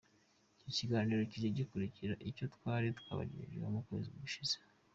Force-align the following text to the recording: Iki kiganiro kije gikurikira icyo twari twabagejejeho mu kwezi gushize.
Iki 0.59 0.69
kiganiro 0.77 1.21
kije 1.31 1.47
gikurikira 1.57 2.13
icyo 2.29 2.45
twari 2.55 2.87
twabagejejeho 2.99 3.67
mu 3.75 3.81
kwezi 3.87 4.09
gushize. 4.21 4.55